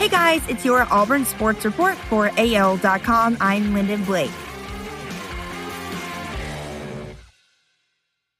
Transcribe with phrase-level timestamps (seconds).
[0.00, 3.36] Hey guys, it's your Auburn Sports Report for AL.com.
[3.38, 4.30] I'm Lyndon Blake.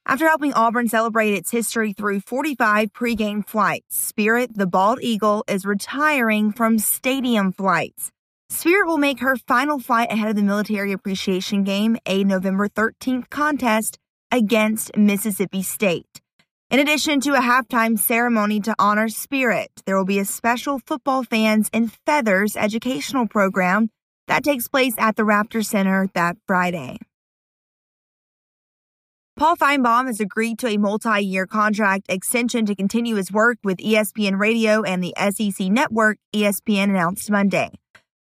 [0.07, 5.63] After helping Auburn celebrate its history through 45 pregame flights, Spirit, the bald eagle, is
[5.63, 8.09] retiring from stadium flights.
[8.49, 13.29] Spirit will make her final flight ahead of the Military Appreciation Game, a November 13th
[13.29, 13.99] contest
[14.31, 16.21] against Mississippi State.
[16.71, 21.25] In addition to a halftime ceremony to honor Spirit, there will be a special Football
[21.25, 23.89] Fans and Feathers educational program
[24.29, 26.97] that takes place at the Raptor Center that Friday.
[29.35, 33.79] Paul Finebaum has agreed to a multi year contract extension to continue his work with
[33.79, 37.71] ESPN Radio and the SEC network, ESPN announced Monday.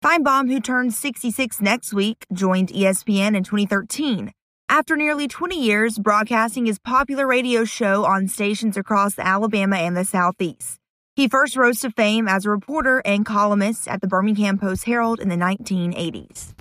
[0.04, 4.34] Finebaum, who turns 66 next week, joined ESPN in 2013.
[4.68, 10.04] After nearly 20 years broadcasting his popular radio show on stations across Alabama and the
[10.04, 10.80] Southeast.
[11.16, 15.20] He first rose to fame as a reporter and columnist at the Birmingham Post Herald
[15.20, 16.54] in the 1980s.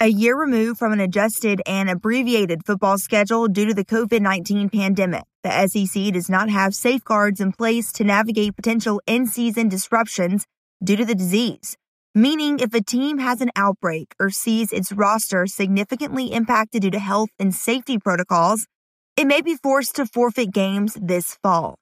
[0.00, 4.70] A year removed from an adjusted and abbreviated football schedule due to the COVID 19
[4.70, 10.46] pandemic, the SEC does not have safeguards in place to navigate potential in season disruptions
[10.82, 11.76] due to the disease
[12.14, 16.98] meaning if a team has an outbreak or sees its roster significantly impacted due to
[16.98, 18.66] health and safety protocols,
[19.16, 21.76] it may be forced to forfeit games this fall.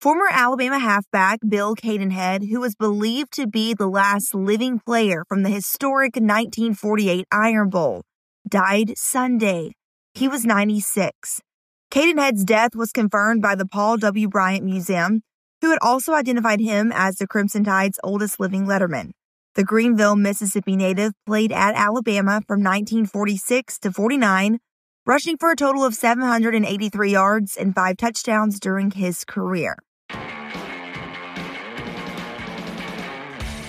[0.00, 5.42] Former Alabama halfback Bill Cadenhead, who was believed to be the last living player from
[5.42, 8.02] the historic 1948 Iron Bowl,
[8.48, 9.72] died Sunday.
[10.14, 11.42] He was 96.
[11.90, 14.26] Cadenhead's death was confirmed by the Paul W.
[14.26, 15.22] Bryant Museum,
[15.60, 19.12] who had also identified him as the Crimson Tide's oldest living letterman.
[19.54, 24.58] The Greenville, Mississippi native played at Alabama from 1946 to 49,
[25.04, 29.76] rushing for a total of 783 yards and five touchdowns during his career.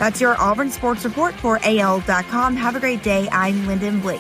[0.01, 2.55] That's your Auburn Sports Report for AL.com.
[2.55, 3.29] Have a great day.
[3.31, 4.19] I'm Lyndon Blake.